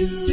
جل 0.00 0.27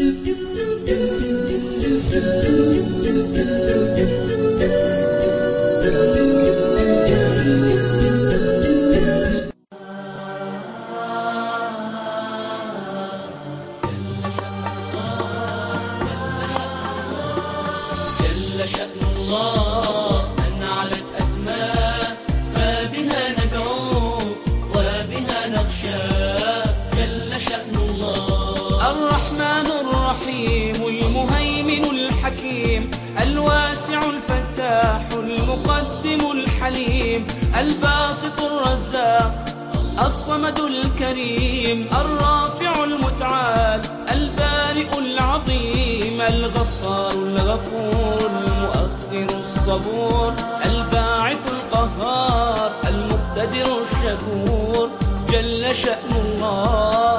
المقتدر 53.46 53.82
الشكور 53.82 54.90
جل 55.30 55.76
شأن 55.76 56.12
الله 56.12 57.18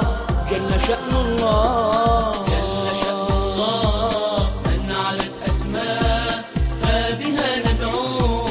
جل 0.51 0.71
شأن 0.87 1.13
الله. 1.15 2.31
جل 2.31 2.85
شأن 3.03 3.27
الله 3.31 4.47
أن 4.75 4.91
علت 4.91 5.31
أسماء 5.47 6.43
فبها 6.81 7.51
ندعو 7.67 8.43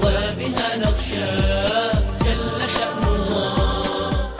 وبها 0.00 0.68
نخشى. 0.76 1.30
جل 2.24 2.60
شأن 2.68 3.02
الله. 3.04 4.30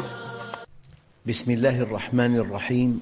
بسم 1.27 1.51
الله 1.51 1.77
الرحمن 1.81 2.37
الرحيم. 2.37 3.01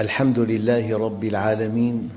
الحمد 0.00 0.38
لله 0.38 0.98
رب 0.98 1.24
العالمين 1.24 2.10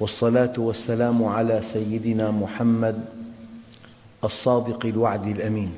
والصلاة 0.00 0.56
والسلام 0.56 1.24
على 1.24 1.60
سيدنا 1.62 2.30
محمد 2.30 3.23
الصادق 4.24 4.86
الوعد 4.86 5.26
الأمين. 5.26 5.72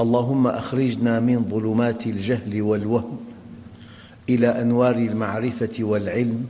اللهم 0.00 0.46
أخرجنا 0.46 1.20
من 1.20 1.44
ظلمات 1.48 2.06
الجهل 2.06 2.62
والوهم 2.62 3.18
إلى 4.28 4.60
أنوار 4.60 4.96
المعرفة 4.96 5.74
والعلم 5.80 6.46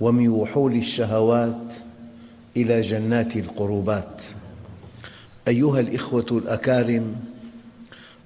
ومن 0.00 0.28
وحول 0.28 0.74
الشهوات 0.74 1.72
إلى 2.56 2.80
جنات 2.80 3.36
القربات. 3.36 4.22
أيها 5.48 5.80
الإخوة 5.80 6.26
الأكارم 6.30 7.16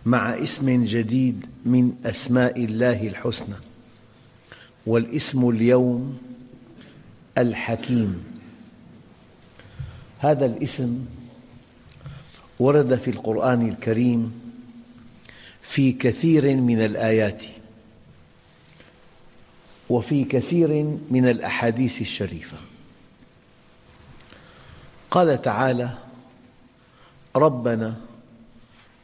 مع 0.06 0.34
اسم 0.34 0.84
جديد 0.84 1.46
من 1.64 1.94
أسماء 2.04 2.64
الله 2.64 3.06
الحسنى 3.06 3.54
والاسم 4.86 5.48
اليوم 5.48 6.18
الحكيم. 7.38 8.24
هذا 10.18 10.46
الاسم 10.46 11.04
ورد 12.58 12.94
في 12.94 13.10
القرآن 13.10 13.68
الكريم 13.68 14.40
في 15.62 15.92
كثير 15.92 16.56
من 16.56 16.84
الآيات 16.84 17.44
وفي 19.88 20.24
كثير 20.24 20.98
من 21.10 21.28
الأحاديث 21.28 22.00
الشريفة. 22.00 22.56
قال 25.10 25.42
تعالى 25.42 25.98
ربنا 27.36 27.94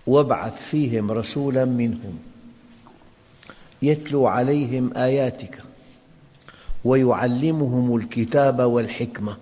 وابعث 0.06 0.62
فيهم 0.62 1.10
رسولا 1.10 1.64
منهم 1.64 2.18
يتلو 3.82 4.26
عليهم 4.26 4.96
آياتك 4.96 5.62
ويعلمهم 6.84 7.96
الكتاب 7.96 8.60
والحكمة 8.60 9.36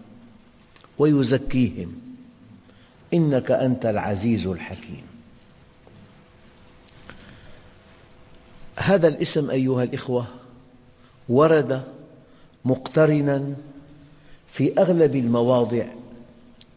ويزكيهم. 0.98 2.07
إنك 3.14 3.50
أنت 3.50 3.86
العزيز 3.86 4.46
الحكيم. 4.46 5.02
هذا 8.78 9.08
الاسم 9.08 9.50
أيها 9.50 9.82
الإخوة 9.82 10.26
ورد 11.28 11.82
مقترنا 12.64 13.54
في 14.48 14.78
أغلب 14.78 15.16
المواضع 15.16 15.84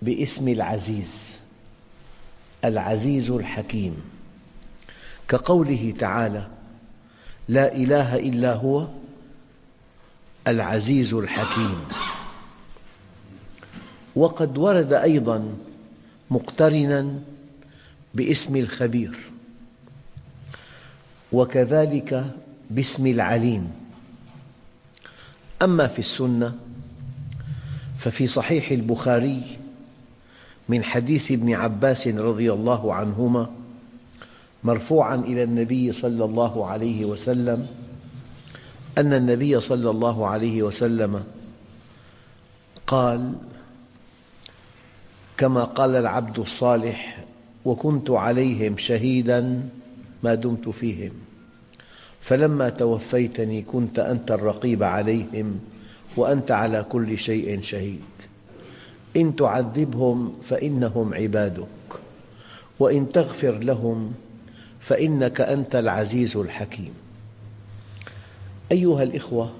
باسم 0.01 0.47
العزيز 0.47 1.39
العزيز 2.65 3.29
الحكيم. 3.29 3.97
كقوله 5.27 5.93
تعالى 5.99 6.47
لا 7.47 7.75
إله 7.75 8.15
إلا 8.15 8.53
هو 8.53 8.87
العزيز 10.47 11.13
الحكيم 11.13 11.81
وقد 14.15 14.57
ورد 14.57 14.93
أيضا 14.93 15.53
مقترنا 16.31 17.19
باسم 18.13 18.55
الخبير 18.55 19.17
وكذلك 21.31 22.25
باسم 22.69 23.07
العليم. 23.07 23.71
أما 25.61 25.87
في 25.87 25.99
السنة 25.99 26.55
ففي 27.97 28.27
صحيح 28.27 28.71
البخاري 28.71 29.41
من 30.69 30.83
حديث 30.83 31.31
ابن 31.31 31.53
عباس 31.53 32.07
رضي 32.07 32.53
الله 32.53 32.93
عنهما 32.93 33.49
مرفوعا 34.63 35.15
إلى 35.15 35.43
النبي 35.43 35.91
صلى 35.91 36.25
الله 36.25 36.67
عليه 36.67 37.05
وسلم 37.05 37.67
أن 38.97 39.13
النبي 39.13 39.59
صلى 39.59 39.89
الله 39.89 40.27
عليه 40.27 40.63
وسلم 40.63 41.23
قال 42.87 43.33
كما 45.41 45.63
قال 45.63 45.95
العبد 45.95 46.39
الصالح 46.39 47.25
وكنت 47.65 48.09
عليهم 48.09 48.77
شهيدا 48.77 49.69
ما 50.23 50.35
دمت 50.35 50.69
فيهم. 50.69 51.11
فلما 52.21 52.69
توفيتني 52.69 53.61
كنت 53.61 53.99
أنت 53.99 54.31
الرقيب 54.31 54.83
عليهم 54.83 55.59
وأنت 56.17 56.51
على 56.51 56.85
كل 56.89 57.17
شيء 57.17 57.61
شهيد. 57.61 58.01
إن 59.17 59.35
تعذبهم 59.35 60.33
فإنهم 60.43 61.13
عبادك 61.13 61.67
وإن 62.79 63.11
تغفر 63.11 63.57
لهم 63.57 64.13
فإنك 64.79 65.41
أنت 65.41 65.75
العزيز 65.75 66.37
الحكيم. 66.37 66.93
أيها 68.71 69.03
الإخوة 69.03 69.53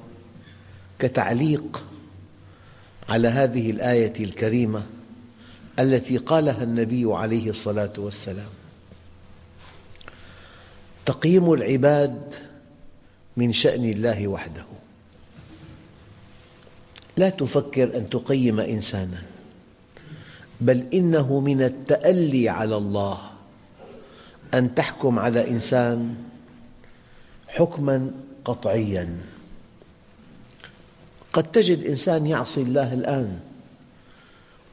كتعليق 0.99 1.85
على 3.09 3.27
هذه 3.27 3.71
الآية 3.71 4.23
الكريمة 4.23 4.83
التي 5.79 6.17
قالها 6.17 6.63
النبي 6.63 7.13
عليه 7.13 7.49
الصلاة 7.49 7.93
والسلام. 7.97 8.49
تقييم 11.05 11.53
العباد 11.53 12.33
من 13.37 13.53
شأن 13.53 13.85
الله 13.85 14.27
وحده. 14.27 14.65
لا 17.17 17.29
تفكر 17.29 17.97
أن 17.97 18.09
تقيم 18.09 18.59
إنساناً 18.59 19.23
بل 20.61 20.87
إنه 20.93 21.39
من 21.39 21.61
التألي 21.61 22.49
على 22.49 22.77
الله 22.77 23.19
أن 24.53 24.75
تحكم 24.75 25.19
على 25.19 25.49
إنسان 25.49 26.15
حكماً 27.47 28.11
قطعياً. 28.45 29.17
قد 31.33 31.51
تجد 31.51 31.83
إنسان 31.83 32.27
يعصي 32.27 32.61
الله 32.61 32.93
الآن 32.93 33.39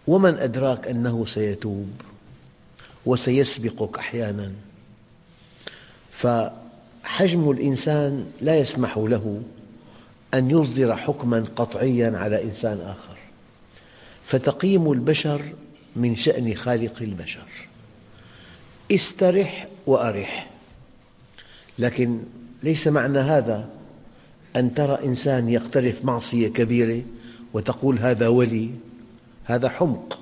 ومن 0.08 0.34
أدراك 0.34 0.88
أنه 0.88 1.26
سيتوب 1.26 1.92
وسيسبقك 3.06 3.98
أحياناً. 3.98 4.52
فحجم 6.10 7.50
الإنسان 7.50 8.26
لا 8.40 8.56
يسمح 8.56 8.98
له 8.98 9.42
أن 10.34 10.50
يصدر 10.50 10.96
حكماً 10.96 11.44
قطعياً 11.56 12.18
على 12.18 12.42
إنسان 12.42 12.80
آخر. 12.80 13.16
فتقييم 14.24 14.92
البشر 14.92 15.42
من 15.96 16.16
شأن 16.16 16.54
خالق 16.54 17.02
البشر. 17.02 17.48
استرح 18.92 19.68
وأرح. 19.86 20.50
لكن 21.78 22.20
ليس 22.62 22.88
معنى 22.88 23.18
هذا 23.18 23.68
أن 24.56 24.74
ترى 24.74 24.98
إنسان 25.04 25.48
يقترف 25.48 26.04
معصية 26.04 26.48
كبيرة 26.48 27.02
وتقول 27.52 27.98
هذا 27.98 28.28
ولي. 28.28 28.87
هذا 29.48 29.68
حمق 29.68 30.18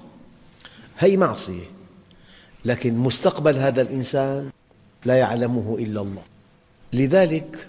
هي 0.99 1.17
معصية 1.17 1.65
لكن 2.65 2.95
مستقبل 2.95 3.57
هذا 3.57 3.83
الإنسان 3.83 4.51
لا 5.05 5.17
يعلمه 5.17 5.77
إلا 5.79 6.01
الله. 6.01 6.23
لذلك 6.93 7.69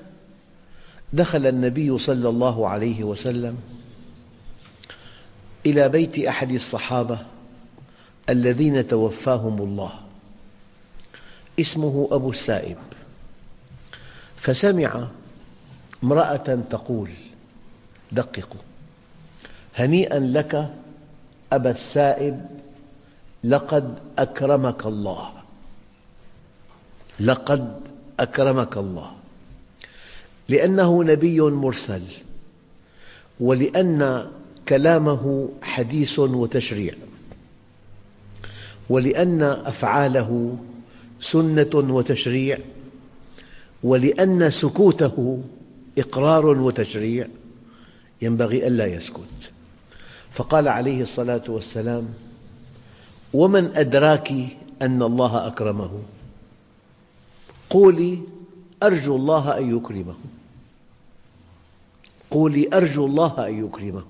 دخل 1.13 1.47
النبي 1.47 1.97
صلى 1.97 2.29
الله 2.29 2.67
عليه 2.67 3.03
وسلم 3.03 3.57
إلى 5.65 5.89
بيت 5.89 6.19
أحد 6.19 6.51
الصحابة 6.51 7.19
الذين 8.29 8.87
توفاهم 8.87 9.61
الله 9.61 9.93
اسمه 11.59 12.07
أبو 12.11 12.29
السائب. 12.29 12.77
فسمع 14.37 15.07
امرأة 16.03 16.59
تقول 16.69 17.09
دققوا 18.11 18.61
هنيئا 19.75 20.19
لك 20.19 20.73
أبا 21.53 21.71
السائب 21.71 22.45
لقد 23.43 23.97
أكرمك 24.19 24.85
الله. 24.85 25.31
لقد 27.19 27.79
أكرمك 28.19 28.77
الله. 28.77 29.11
لأنه 30.49 31.03
نبي 31.03 31.41
مرسل 31.41 32.01
ولأن 33.39 34.27
كلامه 34.67 35.49
حديث 35.61 36.19
وتشريع 36.19 36.93
ولأن 38.89 39.41
أفعاله 39.41 40.57
سنة 41.19 41.69
وتشريع 41.73 42.59
ولأن 43.83 44.51
سكوته 44.51 45.43
إقرار 45.97 46.45
وتشريع. 46.45 47.27
ينبغي 48.21 48.67
ألا 48.67 48.85
يسكت. 48.85 49.51
فقال 50.37 50.67
عليه 50.67 51.01
الصلاة 51.01 51.43
والسلام 51.47 52.13
ومن 53.33 53.75
أدراك 53.75 54.33
أن 54.81 55.03
الله 55.03 55.47
أكرمه؟ 55.47 55.91
قولي 57.69 58.19
أرجو 58.83 59.15
الله 59.15 59.57
أن 59.57 59.77
يكرمه. 59.77 60.15
قولي 62.31 62.69
أرجو 62.73 63.05
الله 63.05 63.47
أن 63.47 63.65
يكرمه. 63.65 64.05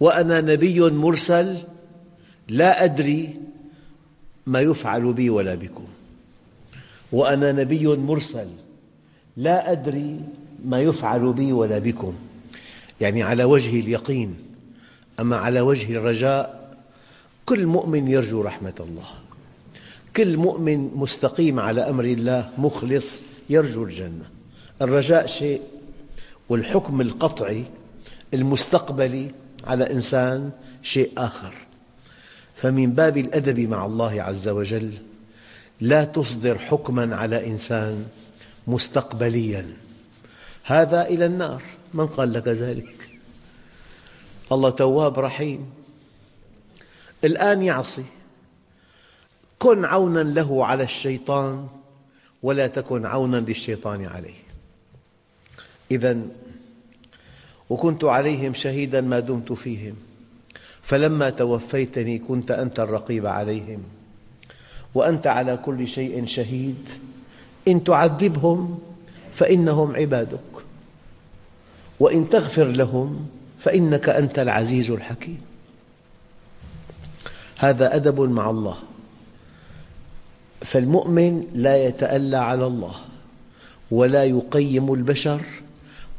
وأنا 0.00 0.40
نبي 0.40 0.80
مرسل 0.80 1.56
لا 2.48 2.84
أدري 2.84 3.36
ما 4.46 4.60
يفعل 4.60 5.12
بي 5.12 5.30
ولا 5.30 5.54
بكم. 5.54 5.86
وأنا 7.12 7.52
نبي 7.52 7.86
مرسل 7.86 8.48
لا 9.36 9.72
أدري 9.72 10.20
ما 10.64 10.80
يفعل 10.80 11.32
بي 11.32 11.52
ولا 11.52 11.78
بكم. 11.78 12.16
يعني 13.00 13.22
على 13.22 13.44
وجه 13.44 13.80
اليقين 13.80 14.47
أما 15.20 15.36
على 15.36 15.60
وجه 15.60 15.96
الرجاء 15.96 16.68
كل 17.46 17.66
مؤمن 17.66 18.08
يرجو 18.08 18.42
رحمة 18.42 18.74
الله. 18.80 19.08
كل 20.16 20.36
مؤمن 20.36 20.90
مستقيم 20.94 21.60
على 21.60 21.88
أمر 21.88 22.04
الله 22.04 22.50
مخلص 22.58 23.22
يرجو 23.50 23.84
الجنة. 23.84 24.24
الرجاء 24.82 25.26
شيء 25.26 25.62
والحكم 26.48 27.00
القطعي 27.00 27.64
المستقبلي 28.34 29.30
على 29.64 29.90
إنسان 29.90 30.50
شيء 30.82 31.12
آخر. 31.18 31.54
فمن 32.56 32.92
باب 32.92 33.16
الأدب 33.16 33.60
مع 33.60 33.86
الله 33.86 34.22
عز 34.22 34.48
وجل 34.48 34.92
لا 35.80 36.04
تصدر 36.04 36.58
حكما 36.58 37.16
على 37.16 37.46
إنسان 37.46 38.06
مستقبليا. 38.66 39.66
هذا 40.64 41.06
إلى 41.06 41.26
النار. 41.26 41.62
من 41.94 42.06
قال 42.06 42.32
لك 42.32 42.48
ذلك؟ 42.48 42.94
الله 44.52 44.70
تواب 44.70 45.18
رحيم. 45.18 45.70
الآن 47.24 47.62
يعصي. 47.62 48.04
كن 49.58 49.84
عونا 49.84 50.20
له 50.20 50.64
على 50.66 50.82
الشيطان 50.82 51.66
ولا 52.42 52.66
تكن 52.66 53.06
عونا 53.06 53.36
للشيطان 53.36 54.04
عليه. 54.04 54.40
إذا 55.90 56.18
وكنت 57.70 58.04
عليهم 58.04 58.54
شهيدا 58.54 59.00
ما 59.00 59.20
دمت 59.20 59.52
فيهم. 59.52 59.96
فلما 60.82 61.30
توفيتني 61.30 62.18
كنت 62.18 62.50
أنت 62.50 62.80
الرقيب 62.80 63.26
عليهم. 63.26 63.82
وأنت 64.94 65.26
على 65.26 65.56
كل 65.56 65.88
شيء 65.88 66.26
شهيد. 66.26 66.88
إن 67.68 67.84
تعذبهم 67.84 68.80
فإنهم 69.32 69.96
عبادك. 69.96 70.40
وإن 72.00 72.28
تغفر 72.28 72.64
لهم 72.64 73.37
فإنك 73.58 74.08
أنت 74.08 74.38
العزيز 74.38 74.90
الحكيم. 74.90 75.40
هذا 77.58 77.96
أدب 77.96 78.20
مع 78.20 78.50
الله. 78.50 78.76
فالمؤمن 80.62 81.46
لا 81.54 81.84
يتألى 81.84 82.36
على 82.36 82.66
الله 82.66 82.94
ولا 83.90 84.24
يقيم 84.24 84.92
البشر 84.92 85.40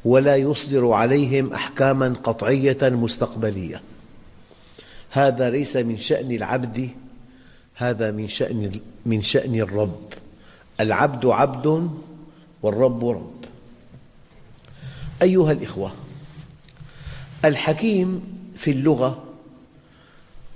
ولا 0.06 0.36
يصدر 0.36 0.91
عليهم 0.91 1.53
أحكاما 1.53 2.13
قطعية 2.24 2.77
مستقبلية. 2.81 3.81
هذا 5.12 5.50
ليس 5.50 5.75
من 5.75 5.97
شأن 5.97 6.31
العبد 6.31 6.89
هذا 7.75 8.12
من 8.12 8.27
شأن 8.27 8.71
من 9.06 9.21
شأن 9.21 9.56
الرب. 9.56 10.13
العبد 10.80 11.25
عبد 11.25 11.89
والرب 12.62 13.09
رب. 13.09 13.45
أيها 15.21 15.51
الإخوة 15.51 15.92
الحكيم 17.45 18.21
في 18.56 18.71
اللغة 18.71 19.24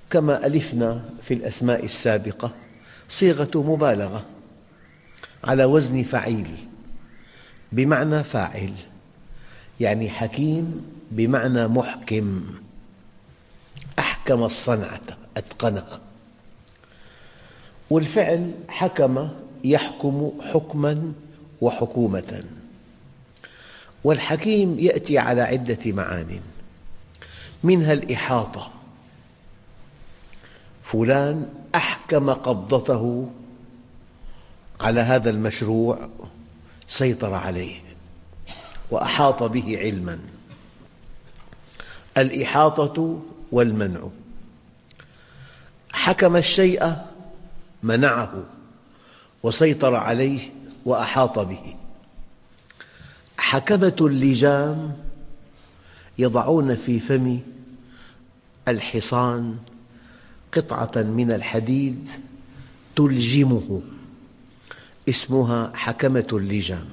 كما 0.09 0.45
ألفنا 0.45 1.05
في 1.21 1.33
الأسماء 1.33 1.85
السابقة 1.85 2.51
صيغة 3.09 3.51
مبالغة 3.55 4.25
على 5.43 5.65
وزن 5.65 6.03
فعيل 6.03 6.47
بمعنى 7.71 8.23
فاعل 8.23 8.73
يعني 9.79 10.09
حكيم 10.09 10.85
بمعنى 11.11 11.67
محكم. 11.67 12.43
أحكم 13.99 14.43
الصنعة 14.43 15.01
أتقنها. 15.37 15.99
والفعل 17.89 18.51
حكم 18.67 19.29
يحكم 19.63 20.31
حكما 20.53 21.13
وحكومة. 21.61 22.43
والحكيم 24.03 24.79
يأتي 24.79 25.17
على 25.17 25.41
عدة 25.41 25.91
معان. 25.91 26.39
منها 27.63 27.93
الإحاطة. 27.93 28.71
فلان 30.83 31.49
أحكم 31.75 32.29
قبضته 32.29 33.31
على 34.79 35.01
هذا 35.01 35.29
المشروع 35.29 36.09
سيطر 36.87 37.33
عليه 37.33 37.75
وأحاط 38.91 39.43
به 39.43 39.77
علما. 39.77 40.19
الإحاطة 42.17 43.21
والمنع. 43.51 44.07
حكم 45.91 46.35
الشيء 46.35 46.95
منعه 47.83 48.43
وسيطر 49.43 49.95
عليه 49.95 50.49
وأحاط 50.85 51.39
به. 51.39 51.75
حكمة 53.37 53.95
اللجام 54.01 54.97
يضعون 56.17 56.75
في 56.75 56.99
فم 56.99 57.39
الحصان 58.67 59.57
قطعة 60.53 60.91
من 60.95 61.31
الحديد 61.31 62.07
تلجمه. 62.95 63.81
اسمها 65.09 65.71
حكمة 65.75 66.27
اللجام. 66.33 66.85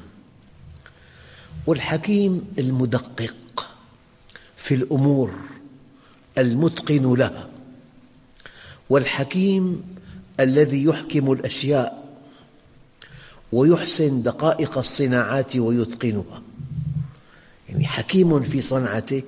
والحكيم 1.66 2.54
المدقق 2.58 3.68
في 4.56 4.74
الأمور 4.74 5.34
المتقن 6.38 7.14
لها. 7.14 7.48
والحكيم 8.90 9.82
الذي 10.40 10.84
يحكم 10.84 11.32
الأشياء 11.32 12.18
ويحسن 13.52 14.22
دقائق 14.22 14.78
الصناعات 14.78 15.56
ويتقنها. 15.56 16.42
يعني 17.70 17.86
حكيم 17.86 18.40
في 18.40 18.62
صنعته 18.62 19.22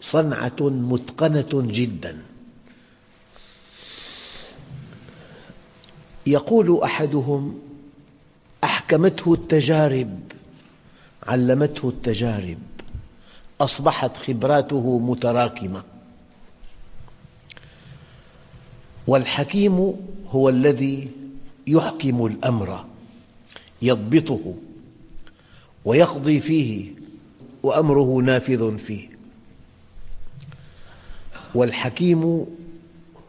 صنعة 0.00 0.56
متقنة 0.60 1.48
جدا. 1.52 2.22
يقول 6.26 6.82
أحدهم 6.82 7.58
أحكمته 8.64 9.34
التجارب 9.34 10.20
علمته 11.22 11.88
التجارب 11.88 12.58
أصبحت 13.60 14.16
خبراته 14.16 14.98
متراكمة. 14.98 15.82
والحكيم 19.06 19.94
هو 20.28 20.48
الذي 20.48 21.10
يحكم 21.66 22.26
الأمر 22.26 22.84
يضبطه 23.82 24.54
ويقضي 25.84 26.40
فيه. 26.40 26.95
وأمره 27.66 28.22
نافذ 28.22 28.78
فيه. 28.78 29.08
والحكيم 31.54 32.46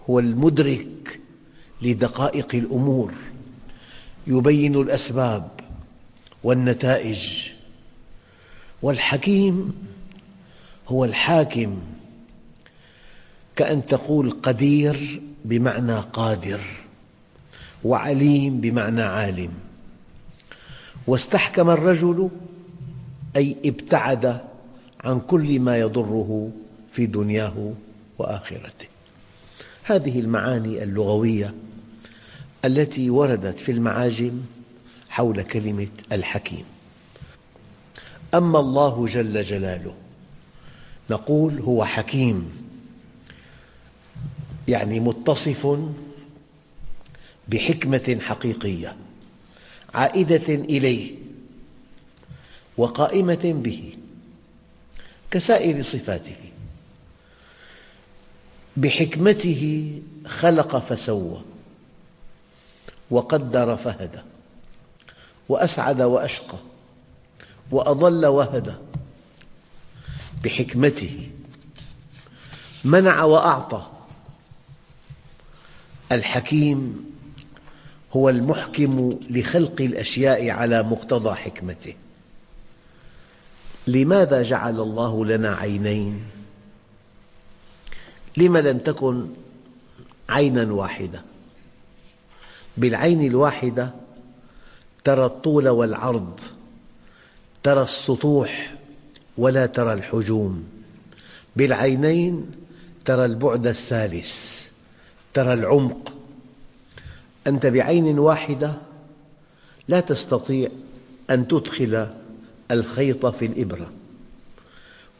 هو 0.09 0.19
المدرك 0.19 1.19
لدقائق 1.81 2.55
الأمور 2.55 3.13
يبين 4.27 4.75
الأسباب 4.75 5.49
والنتائج. 6.43 7.43
والحكيم 8.81 9.73
هو 10.87 11.05
الحاكم 11.05 11.81
كأن 13.55 13.85
تقول 13.85 14.31
قدير 14.31 15.21
بمعنى 15.45 15.95
قادر 15.95 16.61
وعليم 17.83 18.61
بمعنى 18.61 19.01
عالم. 19.01 19.53
واستحكم 21.07 21.69
الرجل 21.69 22.29
أي 23.37 23.55
ابتعد 23.65 24.41
عن 25.03 25.19
كل 25.19 25.59
ما 25.59 25.77
يضره 25.79 26.51
في 26.89 27.05
دنياه 27.05 27.73
وآخرته. 28.17 28.87
هذه 29.83 30.19
المعاني 30.19 30.83
اللغوية 30.83 31.53
التي 32.65 33.09
وردت 33.09 33.59
في 33.59 33.71
المعاجم 33.71 34.41
حول 35.09 35.41
كلمة 35.41 35.87
الحكيم. 36.11 36.65
أما 38.35 38.59
الله 38.59 39.05
جل 39.05 39.41
جلاله 39.41 39.95
نقول 41.09 41.59
هو 41.59 41.85
حكيم 41.85 42.51
يعني 44.67 44.99
متصف 44.99 45.79
بحكمة 47.47 48.17
حقيقية 48.21 48.95
عائدة 49.93 50.53
إليه. 50.53 51.26
وقائمة 52.77 53.39
به 53.43 53.93
كسائر 55.31 55.83
صفاته. 55.83 56.35
بحكمته 58.77 59.91
خلق 60.25 60.77
فسوى 60.77 61.41
وقدر 63.11 63.77
فهدى 63.77 64.19
وأسعد 65.49 66.01
وأشقى 66.01 66.57
وأضل 67.71 68.25
وهدى. 68.25 68.73
بحكمته 70.43 71.29
منع 72.83 73.23
وأعطى. 73.23 73.87
الحكيم 76.11 77.05
هو 78.13 78.29
المحكم 78.29 79.19
لخلق 79.29 79.81
الأشياء 79.81 80.49
على 80.49 80.83
مقتضى 80.83 81.35
حكمته. 81.35 81.93
لماذا 83.87 84.43
جعل 84.43 84.79
الله 84.79 85.25
لنا 85.25 85.55
عينين؟ 85.55 86.23
لم 88.37 88.57
لم 88.57 88.77
تكن 88.77 89.27
عينا 90.29 90.73
واحدة؟ 90.73 91.21
بالعين 92.77 93.25
الواحدة 93.25 93.93
ترى 95.03 95.25
الطول 95.25 95.69
والعرض 95.69 96.39
ترى 97.63 97.83
السطوح 97.83 98.75
ولا 99.37 99.65
ترى 99.65 99.93
الحجوم 99.93 100.63
بالعينين 101.55 102.51
ترى 103.05 103.25
البعد 103.25 103.67
الثالث 103.67 104.67
ترى 105.33 105.53
العمق 105.53 106.13
أنت 107.47 107.65
بعين 107.65 108.19
واحدة 108.19 108.73
لا 109.87 109.99
تستطيع 109.99 110.69
أن 111.29 111.47
تدخل 111.47 112.07
الخيط 112.71 113.25
في 113.25 113.45
الإبرة. 113.45 113.91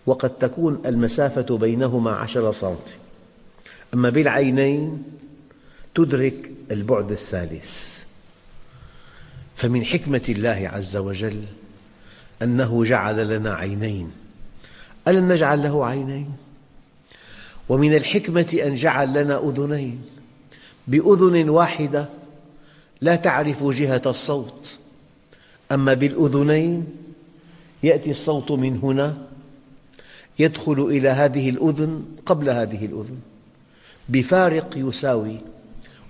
وقد 0.05 0.29
تكون 0.29 0.81
المسافة 0.85 1.57
بينهما 1.57 2.11
عشر 2.11 2.53
سنتي. 2.53 2.95
أما 3.93 4.09
بالعينين 4.09 5.03
تدرك 5.95 6.51
البعد 6.71 7.11
الثالث. 7.11 8.03
فمن 9.55 9.85
حكمة 9.85 10.21
الله 10.29 10.69
عز 10.73 10.97
وجل 10.97 11.43
أنه 12.41 12.83
جعل 12.83 13.37
لنا 13.37 13.53
عينين. 13.53 14.11
ألم 15.07 15.31
نجعل 15.31 15.63
له 15.63 15.85
عينين؟ 15.85 16.33
ومن 17.69 17.95
الحكمة 17.95 18.59
أن 18.65 18.75
جعل 18.75 19.23
لنا 19.23 19.49
أذنين. 19.49 20.01
بأذن 20.87 21.49
واحدة 21.49 22.09
لا 23.01 23.15
تعرف 23.15 23.63
جهة 23.63 24.01
الصوت. 24.05 24.77
أما 25.71 25.93
بالأذنين 25.93 26.87
يأتي 27.83 28.11
الصوت 28.11 28.51
من 28.51 28.79
هنا 28.83 29.17
يدخل 30.39 30.81
إلى 30.81 31.09
هذه 31.09 31.49
الأذن 31.49 32.05
قبل 32.25 32.49
هذه 32.49 32.85
الأذن 32.85 33.19
بفارق 34.09 34.73
يساوي 34.77 35.41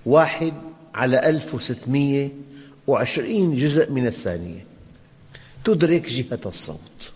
واحد 0.06 0.54
على 0.94 1.28
ألف 1.28 1.54
وستمئة 1.54 2.30
وعشرين 2.86 3.56
جزء 3.56 3.90
من 3.90 4.06
الثانية. 4.06 4.64
تدرك 5.64 6.08
جهة 6.08 6.40
الصوت. 6.46 7.12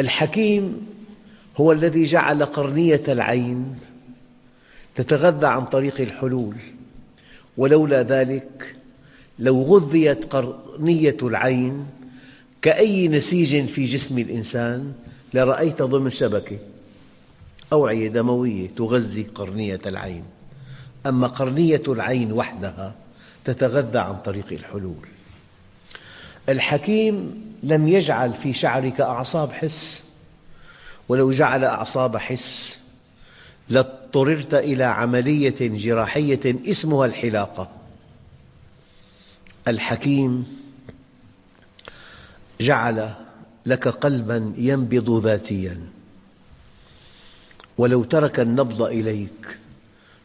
الحكيم 0.00 0.86
هو 1.56 1.72
الذي 1.72 2.04
جعل 2.04 2.44
قرنية 2.44 3.02
العين 3.08 3.74
تتغذى 4.94 5.46
عن 5.46 5.64
طريق 5.64 6.00
الحلول. 6.00 6.56
ولولا 7.56 8.02
ذلك 8.02 8.76
لو 9.38 9.62
غذيت 9.62 10.24
قرنية 10.24 11.16
العين 11.22 11.86
كأي 12.62 13.08
نسيج 13.08 13.66
في 13.66 13.84
جسم 13.84 14.18
الإنسان 14.18 14.92
لرأيت 15.34 15.82
ضمن 15.82 16.10
شبكة 16.10 16.58
أوعية 17.72 18.08
دموية 18.08 18.68
تغذي 18.76 19.22
قرنية 19.22 19.80
العين. 19.86 20.24
أما 21.06 21.26
قرنية 21.26 21.82
العين 21.88 22.32
وحدها 22.32 22.94
تتغذى 23.44 23.98
عن 23.98 24.16
طريق 24.16 24.46
الحلول. 24.52 25.06
الحكيم 26.48 27.44
لم 27.62 27.88
يجعل 27.88 28.32
في 28.32 28.52
شعرك 28.52 29.00
أعصاب 29.00 29.52
حس 29.52 30.02
ولو 31.08 31.32
جعل 31.32 31.64
أعصاب 31.64 32.16
حس 32.16 32.78
لاضطررت 33.68 34.54
إلى 34.54 34.84
عملية 34.84 35.56
جراحية 35.60 36.40
اسمها 36.66 37.06
الحلاقة. 37.06 37.70
الحكيم 39.68 40.59
جعل 42.60 43.14
لك 43.66 43.88
قلبا 43.88 44.52
ينبض 44.56 45.26
ذاتيا. 45.26 45.78
ولو 47.78 48.04
ترك 48.04 48.40
النبض 48.40 48.82
إليك 48.82 49.58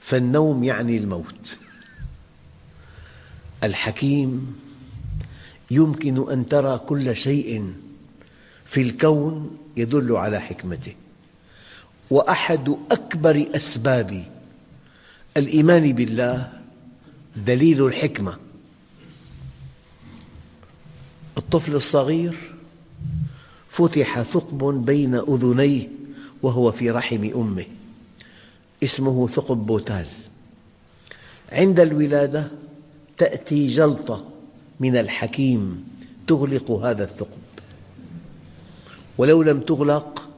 فالنوم 0.02 0.64
يعني 0.64 0.98
الموت. 0.98 1.58
الحكيم 3.64 4.56
يمكن 5.72 6.32
أن 6.32 6.50
ترى 6.50 6.78
كل 6.78 7.18
شيء 7.18 7.74
في 8.66 8.82
الكون 8.82 9.58
يدل 9.78 10.16
على 10.16 10.40
حكمته. 10.40 10.94
وأحد 12.10 12.78
أكبر 12.92 13.46
أسباب 13.56 14.24
الإيمان 15.38 15.94
بالله 15.94 16.52
دليل 17.36 17.86
الحكمة. 17.86 18.38
الطفل 21.46 21.76
الصغير 21.76 22.36
فتح 23.70 24.22
ثقب 24.22 24.86
بين 24.86 25.16
أذنيه 25.16 25.90
وهو 26.42 26.72
في 26.72 26.92
رحم 26.92 27.30
أمه. 27.36 27.66
اسمه 28.84 29.28
ثقب 29.28 29.66
بوتال. 29.66 30.06
عند 31.52 31.80
الولادة 31.80 32.48
تأتي 33.18 33.68
جلطة 33.68 34.26
من 34.80 34.98
الحكيم 34.98 35.88
تغلق 36.28 36.72
هذا 36.72 37.04
الثقب. 37.04 37.42
ولو 39.18 39.42
لم 39.42 39.60
تغلق 39.60 40.30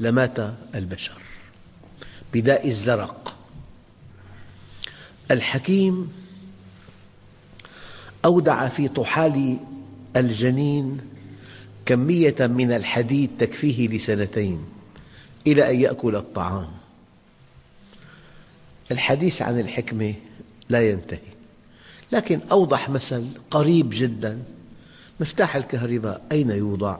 لمات 0.00 0.38
البشر 0.74 1.18
بداء 2.34 2.68
الزرق. 2.68 3.36
الحكيم 5.30 6.12
أودع 8.24 8.68
في 8.68 8.88
طحال 8.88 9.58
الجنين 10.16 11.00
كمية 11.86 12.36
من 12.40 12.72
الحديد 12.72 13.30
تكفيه 13.38 13.88
لسنتين 13.88 14.64
إلى 15.46 15.70
أن 15.70 15.80
يأكل 15.80 16.16
الطعام. 16.16 16.68
الحديث 18.90 19.42
عن 19.42 19.60
الحكمة 19.60 20.14
لا 20.68 20.90
ينتهي 20.90 21.18
لكن 22.12 22.40
أوضح 22.52 22.90
مثل 22.90 23.26
قريب 23.50 23.88
جدا. 23.92 24.42
مفتاح 25.20 25.56
الكهرباء 25.56 26.24
أين 26.32 26.50
يوضع؟ 26.50 26.98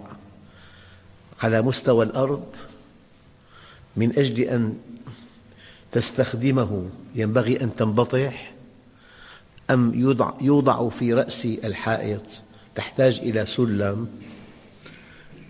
على 1.43 1.63
مستوى 1.63 2.05
الأرض؟ 2.05 2.45
من 3.97 4.19
أجل 4.19 4.41
أن 4.41 4.79
تستخدمه 5.93 6.89
ينبغي 7.15 7.61
أن 7.61 7.75
تنبطح؟ 7.75 8.53
أم 9.71 10.15
يوضع 10.41 10.89
في 10.89 11.13
رأس 11.13 11.45
الحائط؟ 11.45 12.44
تحتاج 12.75 13.19
إلى 13.19 13.47
سلم. 13.47 14.09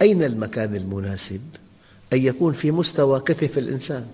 أين 0.02 0.22
المكان 0.22 0.76
المناسب؟ 0.76 1.40
أن 2.12 2.18
يكون 2.18 2.52
في 2.52 2.70
مستوى 2.70 3.20
كتف 3.20 3.58
الإنسان. 3.58 4.06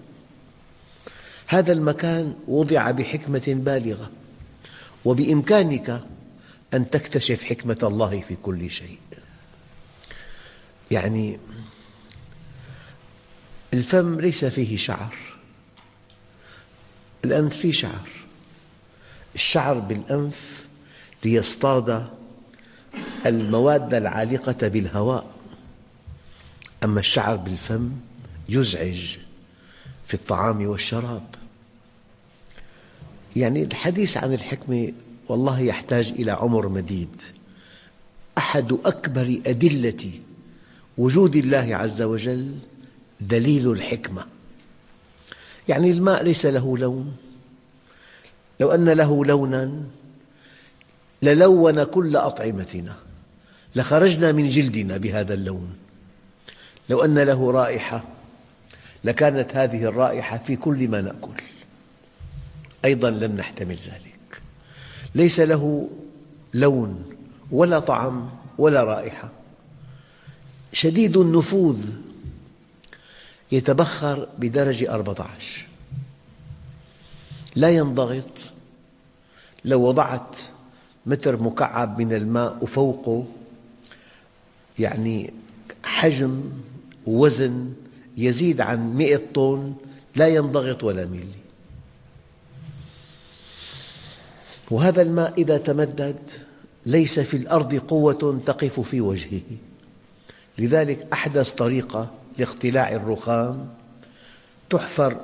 هذا 1.46 1.72
المكان 1.72 2.34
وضع 2.48 2.90
بحكمة 2.90 3.42
بالغة 3.46 4.10
وبإمكانك 5.04 6.04
أن 6.74 6.90
تكتشف 6.90 7.44
حكمة 7.44 7.78
الله 7.82 8.20
في 8.28 8.36
كل 8.42 8.70
شيء. 8.70 8.98
يعني 10.90 11.38
الفم 13.74 14.20
ليس 14.20 14.44
فيه 14.44 14.76
شعر 14.76 15.14
الأنف 17.24 17.56
فيه 17.56 17.72
شعر. 17.72 18.08
الشعر 19.34 19.78
بالأنف 19.78 20.66
ليصطاد 21.24 22.10
المواد 23.26 23.94
العالقة 23.94 24.68
بالهواء. 24.68 25.26
أما 26.84 27.00
الشعر 27.00 27.36
بالفم 27.36 27.90
يزعج 28.48 29.16
في 30.06 30.14
الطعام 30.14 30.66
والشراب. 30.66 31.26
يعني 33.36 33.62
الحديث 33.62 34.16
عن 34.16 34.32
الحكمة 34.32 34.92
والله 35.28 35.60
يحتاج 35.60 36.10
إلى 36.10 36.32
عمر 36.32 36.68
مديد. 36.68 37.22
أحد 38.38 38.72
أكبر 38.84 39.40
أدلة 39.46 40.10
وجود 40.98 41.36
الله 41.36 41.76
عز 41.76 42.02
وجل 42.02 42.54
دليل 43.20 43.70
الحكمة. 43.70 44.26
يعني 45.68 45.90
الماء 45.90 46.22
ليس 46.22 46.46
له 46.46 46.78
لون. 46.78 47.16
لو 48.60 48.70
أن 48.70 48.88
له 48.88 49.24
لونا 49.24 49.82
للون 51.22 51.84
كل 51.84 52.16
أطعمتنا. 52.16 52.96
لخرجنا 53.74 54.32
من 54.32 54.48
جلدنا 54.48 54.96
بهذا 54.96 55.34
اللون. 55.34 55.76
لو 56.88 57.04
أن 57.04 57.18
له 57.18 57.50
رائحة 57.50 58.04
لكانت 59.04 59.56
هذه 59.56 59.84
الرائحة 59.84 60.38
في 60.38 60.56
كل 60.56 60.88
ما 60.88 61.00
نأكل. 61.00 61.42
أيضا 62.84 63.10
لم 63.10 63.36
نحتمل 63.36 63.76
ذلك. 63.76 64.42
ليس 65.14 65.40
له 65.40 65.90
لون 66.54 67.04
ولا 67.50 67.78
طعم 67.78 68.30
ولا 68.58 68.84
رائحة. 68.84 69.30
شديد 70.72 71.16
النفوذ 71.16 71.84
يتبخر 73.52 74.28
بدرجة 74.38 74.94
14 74.94 75.66
لا 77.56 77.70
ينضغط. 77.70 78.30
لو 79.64 79.82
وضعت 79.82 80.36
متر 81.06 81.42
مكعب 81.42 82.00
من 82.00 82.12
الماء 82.12 82.58
وفوقه 82.60 83.26
يعني 84.80 85.32
حجم 85.84 86.42
ووزن 87.06 87.72
يزيد 88.16 88.60
عن 88.60 88.94
مئة 88.94 89.20
طن 89.34 89.75
لا 90.16 90.28
ينضغط 90.28 90.84
ولا 90.84 91.06
ملي 91.06 91.40
وهذا 94.70 95.02
الماء 95.02 95.34
إذا 95.38 95.58
تمدد 95.58 96.16
ليس 96.87 97.20
في 97.20 97.37
الأرض 97.37 97.75
قوة 97.75 98.40
تقف 98.46 98.80
في 98.80 99.00
وجهه. 99.00 99.40
لذلك 100.58 101.06
أحدث 101.12 101.50
طريقة 101.50 102.10
لاقتلاع 102.38 102.92
الرخام 102.92 103.68
تحفر 104.70 105.20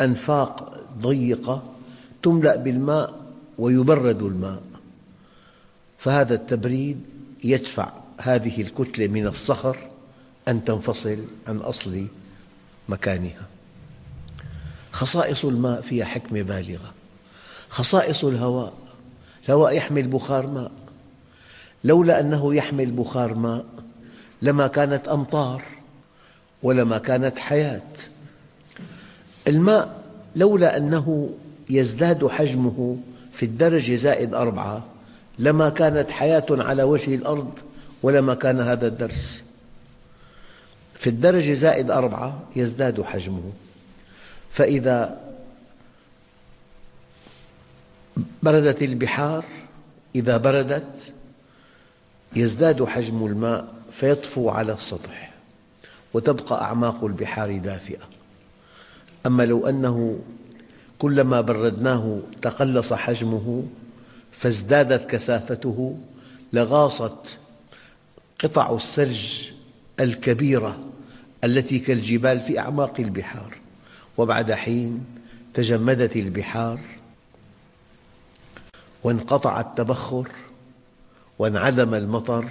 أنفاق 0.00 0.84
ضيقة 1.00 1.62
تملأ 2.22 2.56
بالماء 2.56 3.26
ويبرد 3.58 4.22
الماء. 4.22 4.62
فهذا 5.98 6.34
التبريد 6.34 7.00
يدفع 7.50 7.92
هذه 8.20 8.60
الكتلة 8.60 9.06
من 9.06 9.26
الصخر 9.26 9.76
أن 10.48 10.64
تنفصل 10.64 11.18
عن 11.48 11.56
أصل 11.56 12.06
مكانها. 12.88 13.46
خصائص 14.92 15.44
الماء 15.44 15.80
فيها 15.80 16.04
حكمة 16.04 16.42
بالغة. 16.42 16.92
خصائص 17.68 18.24
الهواء. 18.24 18.72
الهواء 19.44 19.76
يحمل 19.76 20.08
بخار 20.08 20.46
ماء. 20.46 20.70
لولا 21.84 22.20
أنه 22.20 22.54
يحمل 22.54 22.90
بخار 22.90 23.34
ماء 23.34 23.64
لما 24.42 24.66
كانت 24.66 25.08
أمطار 25.08 25.62
ولما 26.62 26.98
كانت 26.98 27.38
حياة. 27.38 27.82
الماء 29.48 30.02
لولا 30.36 30.76
أنه 30.76 31.30
يزداد 31.70 32.26
حجمه 32.26 32.98
في 33.32 33.42
الدرجة 33.42 33.94
زائد 33.94 34.34
أربعة 34.34 34.84
لما 35.38 35.68
كانت 35.68 36.10
حياة 36.10 36.46
على 36.50 36.82
وجه 36.82 37.14
الأرض 37.14 37.58
ولما 38.02 38.34
كان 38.34 38.60
هذا 38.60 38.86
الدرس. 38.86 39.42
في 40.94 41.06
الدرجة 41.06 41.52
زائد 41.52 41.90
أربعة 41.90 42.42
يزداد 42.56 43.02
حجمه. 43.02 43.52
فإذا 44.50 45.20
بردت 48.42 48.82
البحار 48.82 49.44
إذا 50.14 50.36
بردت 50.36 51.12
يزداد 52.36 52.84
حجم 52.84 53.26
الماء 53.26 53.74
فيطفو 53.92 54.50
على 54.50 54.72
السطح 54.72 55.32
وتبقى 56.14 56.62
أعماق 56.62 57.04
البحار 57.04 57.58
دافئة. 57.58 58.02
أما 59.26 59.46
لو 59.46 59.66
أنه 59.66 60.18
كلما 60.98 61.40
بردناه 61.40 62.18
تقلص 62.42 62.92
حجمه 62.92 63.64
فازدادت 64.38 65.10
كثافته 65.10 65.98
لغاصت 66.52 67.38
قطع 68.44 68.74
الثلج 68.74 69.48
الكبيرة 70.00 70.78
التي 71.44 71.78
كالجبال 71.78 72.40
في 72.40 72.58
أعماق 72.58 72.94
البحار. 72.98 73.56
وبعد 74.16 74.52
حين 74.52 75.04
تجمدت 75.54 76.16
البحار 76.16 76.80
وانقطع 79.04 79.60
التبخر 79.60 80.28
وانعدم 81.38 81.94
المطر 81.94 82.48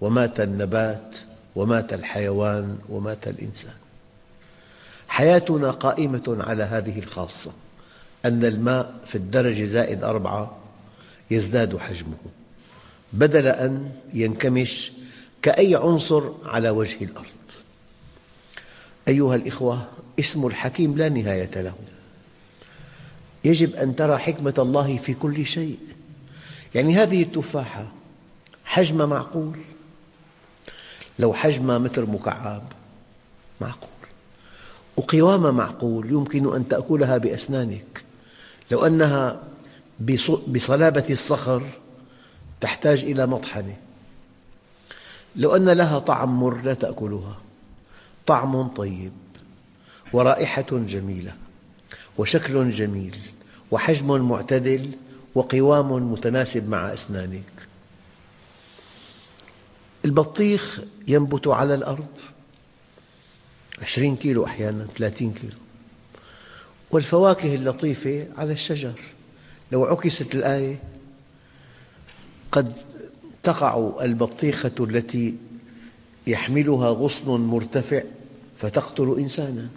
ومات 0.00 0.40
النبات 0.40 1.16
ومات 1.56 1.92
الحيوان 1.92 2.78
ومات 2.88 3.28
الإنسان. 3.28 3.74
حياتنا 5.08 5.70
قائمة 5.70 6.36
على 6.40 6.62
هذه 6.62 6.98
الخاصة 6.98 7.52
أن 8.24 8.44
الماء 8.44 8.94
في 9.06 9.14
الدرجة 9.14 9.64
زائد 9.64 10.04
أربعة 10.04 10.56
يزداد 11.30 11.76
حجمه. 11.76 12.16
بدل 13.12 13.46
أن 13.46 13.90
ينكمش 14.14 14.92
كأي 15.42 15.74
عنصر 15.74 16.30
على 16.44 16.70
وجه 16.70 17.04
الأرض. 17.04 17.26
أيها 19.08 19.34
الإخوة 19.34 19.88
اسم 20.20 20.46
الحكيم 20.46 20.98
لا 20.98 21.08
نهاية 21.08 21.60
له. 21.60 21.74
يجب 23.44 23.76
أن 23.76 23.96
ترى 23.96 24.18
حكمة 24.18 24.54
الله 24.58 24.96
في 24.96 25.14
كل 25.14 25.46
شيء. 25.46 25.78
يعني 26.74 26.94
هذه 26.94 27.22
التفاحة 27.22 27.92
حجمها 28.64 29.06
معقول. 29.06 29.58
لو 31.18 31.32
حجمها 31.32 31.78
متر 31.78 32.06
مكعب 32.06 32.62
معقول. 33.60 33.90
وقوامها 34.96 35.50
معقول 35.50 36.10
يمكن 36.10 36.54
أن 36.54 36.68
تأكلها 36.68 37.18
بأسنانك. 37.18 38.04
لو 38.70 38.86
أنها 38.86 39.49
بصلابة 40.48 41.04
الصخر 41.10 41.62
تحتاج 42.60 43.04
إلى 43.04 43.26
مطحنة. 43.26 43.76
لو 45.36 45.56
أن 45.56 45.68
لها 45.68 45.98
طعم 45.98 46.40
مر 46.40 46.62
لا 46.62 46.74
تأكلها. 46.74 47.40
طعم 48.26 48.68
طيب 48.68 49.12
ورائحة 50.12 50.66
جميلة 50.70 51.34
وشكل 52.18 52.70
جميل 52.70 53.16
وحجم 53.70 54.28
معتدل 54.28 54.90
وقوام 55.34 56.12
متناسب 56.12 56.68
مع 56.68 56.92
أسنانك. 56.92 57.68
البطيخ 60.04 60.80
ينبت 61.08 61.48
على 61.48 61.74
الأرض 61.74 62.20
عشرين 63.82 64.16
كيلو 64.16 64.46
أحيانا 64.46 64.86
ثلاثين 64.96 65.32
كيلو. 65.32 65.56
والفواكه 66.90 67.54
اللطيفة 67.54 68.26
على 68.38 68.52
الشجر. 68.52 69.00
لو 69.72 69.84
عكست 69.84 70.34
الآية 70.34 70.82
قد 72.52 72.76
تقع 73.42 73.92
البطيخة 74.02 74.72
التي 74.80 75.34
يحملها 76.26 76.88
غصن 76.88 77.40
مرتفع 77.40 78.02
فتقتل 78.58 79.14
إنسانا. 79.18 79.68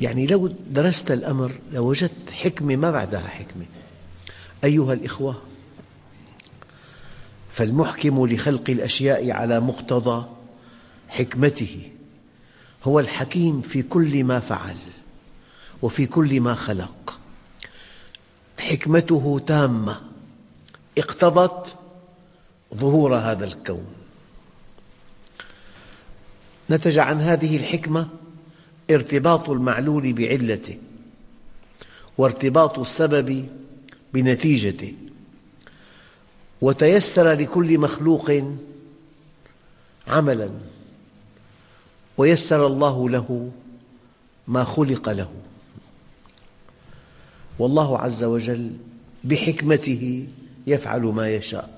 يعني 0.00 0.26
لو 0.26 0.46
درست 0.46 1.10
الأمر 1.10 1.52
لوجدت 1.72 2.30
حكمة 2.30 2.76
ما 2.76 2.90
بعدها 2.90 3.20
حكمة. 3.28 3.64
أيها 4.64 4.92
الإخوة 4.92 5.42
فالمحكم 7.50 8.26
لخلق 8.26 8.70
الأشياء 8.70 9.30
على 9.30 9.60
مقتضى 9.60 10.26
حكمته. 11.08 11.90
هو 12.84 13.00
الحكيم 13.00 13.60
في 13.60 13.82
كل 13.82 14.24
ما 14.24 14.40
فعل 14.40 14.76
وفي 15.82 16.06
كل 16.06 16.40
ما 16.40 16.54
خلق. 16.54 17.19
حكمته 18.70 19.40
تامة. 19.46 20.00
اقتضت 20.98 21.74
ظهور 22.74 23.16
هذا 23.16 23.44
الكون. 23.44 23.86
نتج 26.70 26.98
عن 26.98 27.20
هذه 27.20 27.56
الحكمة 27.56 28.08
ارتباط 28.90 29.50
المعلول 29.50 30.12
بعلته 30.12 30.78
وارتباط 32.18 32.78
السبب 32.78 33.48
بنتيجته. 34.14 34.94
وتيسر 36.60 37.32
لكل 37.32 37.78
مخلوق 37.78 38.42
عملا 40.08 40.50
ويسر 42.16 42.66
الله 42.66 43.08
له 43.08 43.50
ما 44.48 44.64
خلق 44.64 45.08
له. 45.08 45.30
والله 47.60 47.98
عز 47.98 48.24
وجل 48.24 48.70
بحكمته 49.24 50.26
يفعل 50.66 51.02
ما 51.02 51.30
يشاء. 51.30 51.70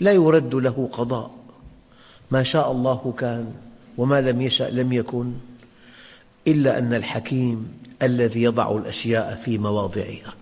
لا 0.00 0.12
يرد 0.12 0.54
له 0.54 0.88
قضاء. 0.92 1.30
ما 2.30 2.42
شاء 2.42 2.72
الله 2.72 3.14
كان 3.18 3.54
وما 3.98 4.20
لم 4.20 4.40
يشأ 4.42 4.64
لم 4.64 4.92
يكن 4.92 5.34
إلا 6.46 6.78
أن 6.78 6.94
الحكيم 6.94 7.78
الذي 8.02 8.42
يضع 8.42 8.76
الأشياء 8.76 9.40
في 9.44 9.58
مواضعها 9.58 10.34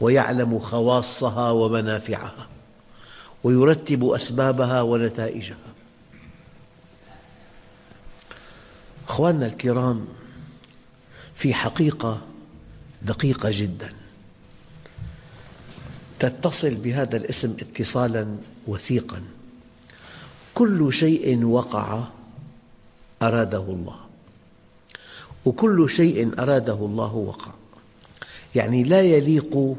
ويعلم 0.00 0.58
خواصها 0.58 1.50
ومنافعها 1.50 2.48
ويرتب 3.44 4.04
أسبابها 4.04 4.82
ونتائجها. 4.82 5.56
أخواننا 9.08 9.46
الكرام 9.46 10.06
في 11.34 11.54
حقيقة 11.54 12.20
دقيقة 13.06 13.50
جدا. 13.52 13.92
تتصل 16.18 16.74
بهذا 16.74 17.16
الاسم 17.16 17.56
اتصالا 17.60 18.26
وثيقا. 18.66 19.22
كل 20.54 20.92
شيء 20.92 21.44
وقع 21.44 22.04
أراده 23.22 23.62
الله. 23.62 23.96
وكل 25.44 25.90
شيء 25.90 26.40
أراده 26.42 26.74
الله 26.74 27.14
وقع. 27.14 27.52
يعني 28.54 28.82
لا 28.82 29.00
يليق 29.00 29.76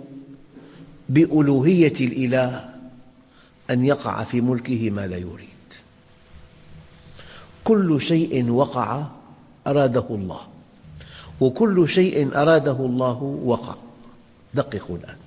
بألوهية 1.10 1.94
الإله 2.02 2.76
أن 3.70 3.86
يقع 3.86 4.24
في 4.24 4.42
ملكه 4.42 4.90
ما 4.90 5.08
لا 5.08 5.18
يريد. 5.18 5.48
كل 7.64 8.02
شيء 8.02 8.50
وقع 8.50 9.08
أراده 9.68 10.06
الله. 10.10 10.57
وكل 11.42 11.90
شيء 11.90 12.38
أراده 12.42 12.86
الله 12.86 13.42
وقع. 13.46 13.76
دققوا 14.54 14.98
الآن. 14.98 15.18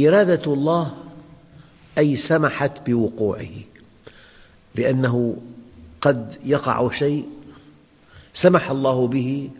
إرادة 0.00 0.52
الله 0.52 0.94
أي 1.98 2.16
سمحت 2.16 2.90
بوقوعه. 2.90 3.50
لأنه 4.74 5.36
قد 6.00 6.36
يقع 6.44 6.90
شيء 6.90 7.28
سمح 8.34 8.70
الله 8.70 9.06
به 9.06 9.50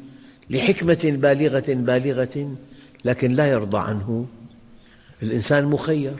لحكمة 0.51 1.01
بالغة 1.05 1.64
بالغة 1.68 2.55
لكن 3.05 3.33
لا 3.33 3.46
يرضى 3.46 3.79
عنه. 3.79 4.27
الإنسان 5.22 5.64
مخير 5.64 6.16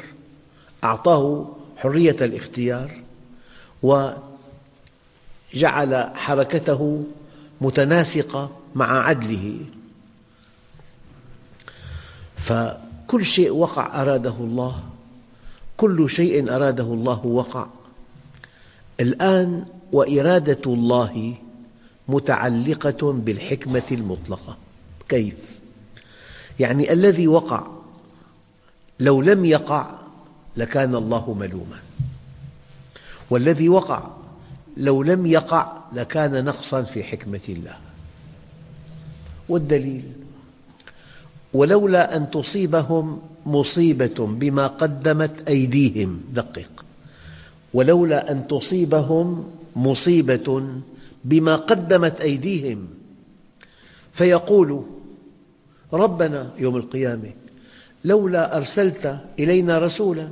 أعطاه 0.85 1.57
حرية 1.77 2.17
الاختيار 2.21 3.03
وجعل 3.83 4.17
حركته 6.15 7.05
متناسقة 7.61 8.51
مع 8.75 9.07
عدله. 9.07 9.59
فكل 12.37 13.25
شيء 13.25 13.51
وقع 13.51 14.03
أراده 14.03 14.35
الله 14.41 14.83
كل 15.77 16.11
شيء 16.11 16.55
أراده 16.55 16.85
الله 16.85 17.27
وقع. 17.27 17.67
الآن 19.01 19.65
وإرادة 19.93 20.73
الله 20.73 21.35
متعلقة 22.09 23.13
بالحكمة 23.13 23.83
المطلقة. 23.91 24.57
كيف؟ 25.09 25.35
يعني 26.61 26.93
الذي 26.93 27.29
وقع 27.29 27.67
لو 29.01 29.23
لم 29.23 29.45
يقع 29.45 29.99
لكان 30.57 30.95
الله 30.95 31.35
ملوما. 31.35 31.81
والذي 33.31 33.69
وقع 33.69 34.03
لو 34.77 35.03
لم 35.03 35.27
يقع 35.27 35.73
لكان 35.93 36.45
نقصا 36.45 36.83
في 36.83 37.05
حكمة 37.05 37.41
الله. 37.49 37.92
والدليل. 39.53 40.13
ولولا 41.53 42.17
أن 42.17 42.31
تصيبهم 42.31 43.21
مصيبة 43.47 44.19
بما 44.19 44.67
قدمت 44.67 45.49
أيديهم. 45.49 46.21
دقق. 46.35 46.85
ولولا 47.75 48.33
أن 48.33 48.47
تصيبهم 48.47 49.51
مصيبة 49.77 50.69
بما 51.25 51.57
قدمت 51.57 52.21
أيديهم. 52.21 52.89
فيقول 54.13 54.85
ربنا 55.93 56.51
يوم 56.59 56.77
القيامة 56.77 57.31
لولا 58.05 58.57
أرسلت 58.57 59.19
إلينا 59.39 59.79
رسولا 59.79 60.29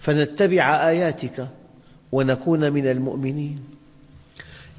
فنتبع 0.00 0.88
آياتك 0.88 1.48
ونكون 2.12 2.72
من 2.72 2.86
المؤمنين. 2.86 3.64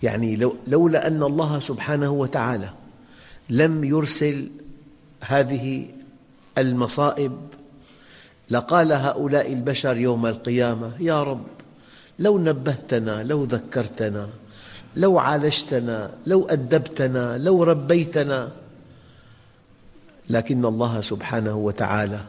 يعني 0.03 0.49
لولا 0.67 1.08
أن 1.08 1.23
الله 1.23 1.60
سبحانه 1.60 2.12
وتعالى 2.12 2.69
لم 3.49 3.84
يرسل 3.84 4.49
هذه 5.21 5.88
المصائب 6.58 7.38
لقال 8.49 8.91
هؤلاء 8.91 9.53
البشر 9.53 9.97
يوم 9.97 10.25
القيامة 10.25 10.91
يا 10.99 11.23
رب 11.23 11.45
لو 12.19 12.38
نبهتنا 12.38 13.23
لو 13.23 13.43
ذكرتنا 13.43 14.27
لو 14.95 15.19
عالجتنا 15.19 16.12
لو 16.25 16.47
أدبتنا 16.47 17.38
لو 17.38 17.63
ربيتنا. 17.63 18.51
لكن 20.29 20.65
الله 20.65 21.01
سبحانه 21.01 21.55
وتعالى 21.55 22.19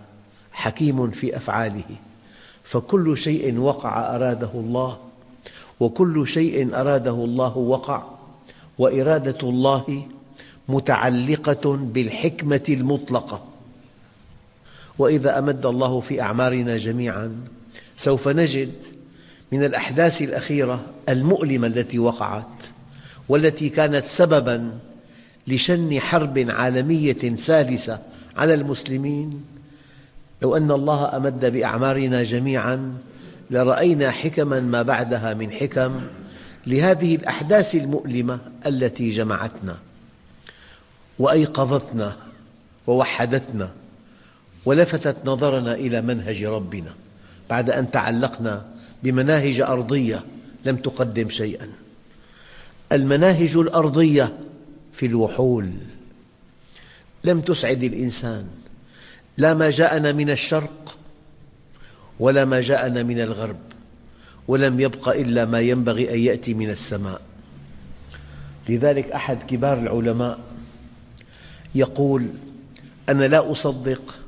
حكيم 0.52 1.10
في 1.10 1.36
أفعاله 1.36 1.84
فكل 2.64 3.18
شيء 3.18 3.58
وقع 3.58 4.14
أراده 4.16 4.50
الله 4.54 4.98
وكل 5.80 6.28
شيء 6.28 6.80
أراده 6.80 7.24
الله 7.24 7.56
وقع 7.56 8.02
وإرادة 8.78 9.48
الله 9.48 10.06
متعلقة 10.68 11.76
بالحكمة 11.76 12.62
المطلقة. 12.68 13.44
وإذا 14.98 15.38
أمد 15.38 15.66
الله 15.66 16.00
في 16.00 16.22
أعمارنا 16.22 16.76
جميعا 16.76 17.36
سوف 17.96 18.28
نجد 18.28 18.72
من 19.52 19.64
الأحداث 19.64 20.22
الأخيرة 20.22 20.84
المؤلمة 21.08 21.66
التي 21.66 21.98
وقعت 21.98 22.48
والتي 23.28 23.68
كانت 23.68 24.06
سبباً 24.06 24.78
لشن 25.46 26.00
حرب 26.00 26.46
عالمية 26.48 27.36
سادسة 27.36 27.98
على 28.36 28.54
المسلمين. 28.54 29.44
لو 30.42 30.56
أن 30.56 30.70
الله 30.70 31.16
أمد 31.16 31.44
بأعمارنا 31.44 32.24
جميعاً 32.24 32.94
لرأينا 33.50 34.10
حكماً 34.10 34.60
ما 34.60 34.82
بعدها 34.82 35.34
من 35.34 35.50
حكم 35.50 36.00
لهذه 36.66 37.14
الأحداث 37.14 37.74
المؤلمة 37.74 38.38
التي 38.66 39.10
جمعتنا. 39.10 39.76
وأيقظتنا 41.18 42.16
ووحدتنا 42.86 43.70
ولفتت 44.64 45.26
نظرنا 45.26 45.74
إلى 45.74 46.00
منهج 46.02 46.44
ربنا 46.44 46.94
بعد 47.50 47.70
أن 47.70 47.90
تعلقنا 47.90 48.66
بمناهج 49.02 49.60
أرضية 49.60 50.24
لم 50.64 50.76
تقدم 50.76 51.30
شيئاً. 51.30 51.68
المناهج 52.92 53.56
الأرضية 53.56 54.38
في 54.92 55.06
الوحول. 55.06 55.72
لم 57.24 57.40
تسعد 57.40 57.82
الإنسان. 57.84 58.46
لا 59.38 59.54
ما 59.54 59.70
جاءنا 59.70 60.12
من 60.12 60.30
الشرق 60.30 60.96
ولا 62.20 62.44
ما 62.44 62.60
جاءنا 62.60 63.02
من 63.02 63.20
الغرب 63.20 63.58
ولم 64.48 64.80
يبق 64.80 65.08
إلا 65.08 65.44
ما 65.44 65.60
ينبغي 65.60 66.14
أن 66.14 66.18
يأتي 66.18 66.54
من 66.54 66.70
السماء. 66.70 67.20
لذلك 68.68 69.10
أحد 69.10 69.42
كبار 69.42 69.78
العلماء 69.78 70.38
يقول 71.76 72.26
أنا 73.08 73.24
لا 73.24 73.52
أصدق 73.52 74.18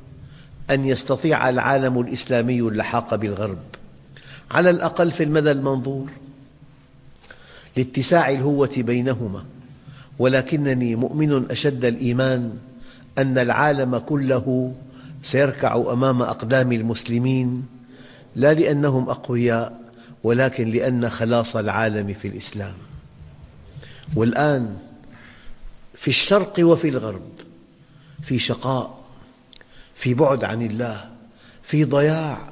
أن 0.71 0.85
يستطيع 0.85 1.49
العالم 1.49 2.01
الإسلامي 2.01 2.61
اللحاق 2.61 3.15
بالغرب. 3.15 3.59
على 4.51 4.71
الأقل 4.71 5.11
في 5.11 5.25
المدى 5.25 5.51
المنظور 5.51 6.07
لاتساع 7.77 8.31
الهوة 8.31 8.71
بينهما. 8.77 9.45
ولكنني 10.19 10.97
مؤمن 10.97 11.51
أشد 11.51 11.85
الإيمان 11.85 12.59
أن 13.19 13.39
العالم 13.39 13.99
كله 13.99 14.75
سيركع 15.23 15.77
أمام 15.77 16.23
أقدام 16.23 16.73
المسلمين 16.73 17.67
لا 18.37 18.55
لأنهم 18.55 19.11
أقوياء 19.11 19.81
ولكن 20.25 20.71
لأن 20.71 21.09
خلاص 21.09 21.57
العالم 21.57 22.15
في 22.15 22.29
الإسلام. 22.29 22.75
والآن 24.17 24.77
في 25.99 26.09
الشرق 26.09 26.55
وفي 26.61 26.89
الغرب 26.89 27.31
في 28.23 28.39
شقاء 28.39 28.99
في 29.95 30.15
بعد 30.15 30.45
عن 30.45 30.63
الله 30.63 31.11
في 31.63 31.85
ضياع 31.85 32.49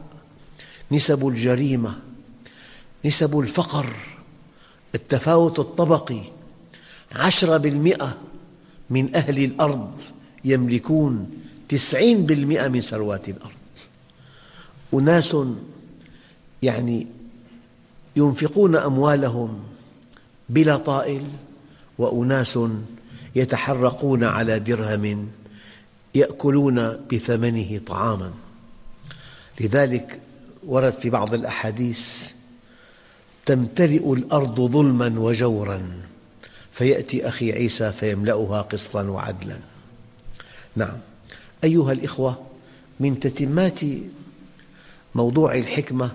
نسب 0.92 1.28
الجريمة 1.28 1.98
نسب 3.04 3.38
الفقر 3.38 3.96
التفاوت 4.94 5.58
الطبقي 5.58 6.22
عشرة 7.12 7.56
بالمئة 7.56 8.18
من 8.90 9.16
أهل 9.16 9.44
الأرض 9.44 10.00
يملكون 10.44 11.30
تسعين 11.68 12.26
بالمئة 12.26 12.68
من 12.68 12.80
ثروات 12.80 13.28
الأرض. 13.28 13.52
أناس 14.94 15.36
يعني 16.62 17.06
ينفقون 18.16 18.76
أموالهم 18.76 19.62
بلا 20.48 20.76
طائل 20.76 21.22
وأناس 21.98 22.58
يتحرقون 23.36 24.24
على 24.24 24.58
درهم 24.58 25.28
يأكلون 26.14 27.06
بثمنه 27.12 27.80
طعاما. 27.86 28.32
لذلك 29.60 30.20
ورد 30.66 30.92
في 30.92 31.10
بعض 31.10 31.34
الأحاديث 31.34 32.30
تمتلئ 33.46 34.12
الأرض 34.12 34.60
ظلما 34.60 35.20
وجورا 35.20 36.02
فيأتي 36.72 37.28
أخي 37.28 37.52
عيسى 37.52 37.92
فيملأها 37.92 38.62
قسطا 38.62 39.02
وعدلا. 39.02 39.58
نعم. 40.76 40.98
أيها 41.64 41.92
الإخوة 41.92 42.46
من 43.00 43.20
تتمات 43.20 43.80
موضوع 45.14 45.54
الحكمة 45.54 46.10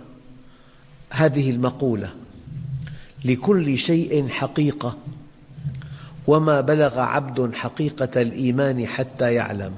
هذه 1.10 1.49
المقولة 1.49 2.13
لكل 3.25 3.77
شيء 3.77 4.27
حقيقة. 4.27 4.97
وما 6.27 6.62
بلغ 6.62 6.99
عبد 6.99 7.53
حقيقة 7.53 8.21
الإيمان 8.21 8.88
حتى 8.88 9.34
يعلم 9.34 9.73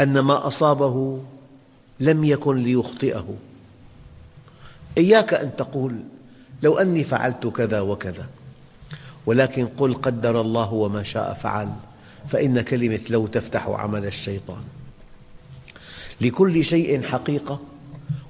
أن 0.00 0.18
ما 0.18 0.46
أصابه 0.46 1.20
لم 2.00 2.24
يكن 2.24 2.56
ليخطئه. 2.56 3.36
إياك 4.98 5.34
أن 5.34 5.56
تقول 5.56 5.96
لو 6.62 6.78
أني 6.78 7.04
فعلت 7.04 7.46
كذا 7.46 7.80
وكذا 7.80 8.26
ولكن 9.26 9.66
قل 9.66 9.94
قدر 9.94 10.40
الله 10.40 10.72
وما 10.72 11.02
شاء 11.02 11.34
فعل 11.34 11.68
فإن 12.28 12.60
كلمة 12.60 13.00
لو 13.10 13.26
تفتح 13.26 13.68
عمل 13.68 14.06
الشيطان. 14.06 14.62
لكل 16.20 16.64
شيء 16.64 17.02
حقيقة 17.02 17.60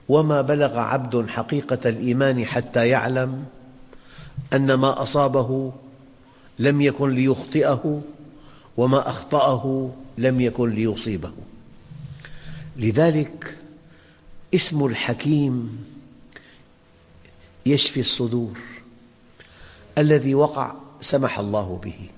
وما 0.09 0.41
بلغ 0.41 0.79
عبد 0.79 1.27
حقيقة 1.29 1.89
الإيمان 1.89 2.47
حتى 2.47 2.89
يعلم 2.89 3.45
أن 4.55 4.75
ما 4.75 5.03
أصابه 5.03 5.73
لم 6.59 6.81
يكن 6.81 7.11
ليخطئه 7.11 8.03
وما 8.77 9.09
أخطأه 9.09 9.91
لم 10.19 10.41
يكن 10.41 10.71
ليصيبه. 10.71 11.33
لذلك 12.77 13.57
اسم 14.55 14.87
الحكيم 14.87 15.85
يشفي 17.67 18.01
الصدور 18.01 18.59
الذي 19.99 20.35
وقع 20.35 20.75
سمح 21.01 21.39
الله 21.39 21.81
به 21.85 22.09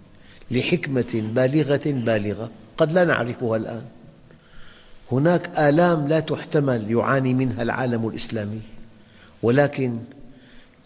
لحكمة 0.50 1.22
بالغة 1.34 1.82
بالغة 1.86 2.50
قد 2.76 2.92
لا 2.92 3.04
نعرفها 3.04 3.56
الآن. 3.56 3.84
هناك 5.12 5.58
آلام 5.58 6.08
لا 6.08 6.20
تحتمل 6.20 6.90
يعاني 6.90 7.34
منها 7.34 7.62
العالم 7.62 8.08
الإسلامي 8.08 8.60
ولكن 9.42 9.98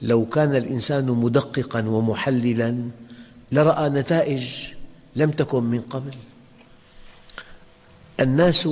لو 0.02 0.26
كان 0.26 0.56
الإنسان 0.56 1.06
مدققا 1.06 1.88
ومحللا 1.88 2.90
لرأى 3.52 3.88
نتائج 3.88 4.46
لم 5.16 5.30
تكن 5.30 5.62
من 5.62 5.80
قبل. 5.80 6.14
الناس 8.20 8.68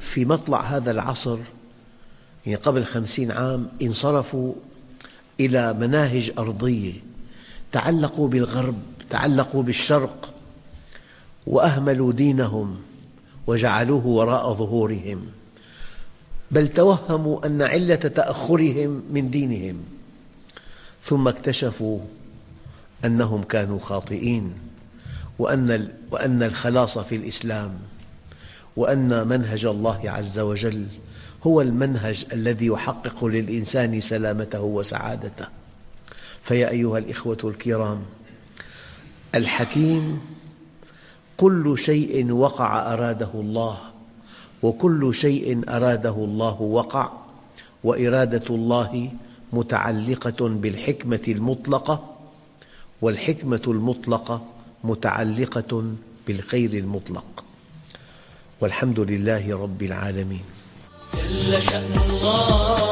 في 0.00 0.24
مطلع 0.24 0.60
هذا 0.60 0.90
العصر 0.90 1.38
يعني 2.46 2.58
قبل 2.58 2.84
خمسين 2.84 3.30
عام 3.32 3.68
انصرفوا 3.82 4.52
إلى 5.40 5.72
مناهج 5.72 6.32
أرضية 6.38 6.92
تعلقوا 7.72 8.28
بالغرب 8.28 8.82
تعلقوا 9.10 9.62
بالشرق 9.62 10.34
وأهملوا 11.46 12.12
دينهم 12.12 12.80
وجعلوه 13.46 14.06
وراء 14.06 14.52
ظهورهم. 14.52 15.26
بل 16.50 16.68
توهموا 16.68 17.46
أن 17.46 17.62
علة 17.62 17.94
تأخرهم 17.94 19.02
من 19.10 19.30
دينهم 19.30 19.84
ثم 21.02 21.28
اكتشفوا 21.28 21.98
أنهم 23.04 23.42
كانوا 23.42 23.78
خاطئين 23.78 24.54
وأن 25.38 25.88
وأن 26.10 26.42
الخلاص 26.42 26.98
في 26.98 27.16
الإسلام 27.16 27.78
وأن 28.76 29.28
منهج 29.28 29.64
الله 29.64 30.00
عز 30.04 30.38
وجل 30.38 30.86
هو 31.46 31.60
المنهج 31.60 32.26
الذي 32.32 32.66
يحقق 32.66 33.24
للإنسان 33.24 34.00
سلامته 34.00 34.60
وسعادته. 34.60 35.46
فيا 36.42 36.70
أيها 36.70 36.98
الإخوة 36.98 37.38
الكرام 37.44 38.02
الحكيم 39.34 40.20
كل 41.36 41.78
شيء 41.78 42.32
وقع 42.32 42.92
أراده 42.94 43.30
الله 43.34 43.78
وكل 44.62 45.14
شيء 45.14 45.64
أراده 45.68 46.14
الله 46.14 46.62
وقع 46.62 47.12
وإرادة 47.84 48.54
الله 48.54 49.10
متعلقة 49.52 50.48
بالحكمة 50.48 51.22
المطلقة 51.28 52.13
والحكمة 53.02 53.62
المطلقة 53.66 54.46
متعلقة 54.84 55.92
بالخير 56.26 56.72
المطلق. 56.72 57.44
والحمد 58.60 59.00
لله 59.00 59.56
رب 59.62 59.82
العالمين. 59.82 60.44
جل 61.14 61.62
شأن 61.62 62.00
الله 62.10 62.83